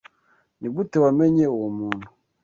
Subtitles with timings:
[0.59, 2.07] Nigute wamenye uwo muntu?